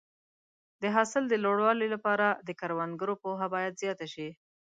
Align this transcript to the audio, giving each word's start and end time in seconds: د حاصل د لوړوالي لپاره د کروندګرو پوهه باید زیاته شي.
د 0.81 0.83
حاصل 0.95 1.23
د 1.29 1.33
لوړوالي 1.43 1.87
لپاره 1.95 2.27
د 2.47 2.49
کروندګرو 2.59 3.15
پوهه 3.23 3.47
باید 3.53 3.79
زیاته 3.81 4.07
شي. 4.13 4.29